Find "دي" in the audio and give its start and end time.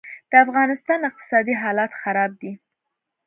2.41-2.51